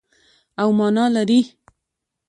[0.61, 1.39] او مانا لري.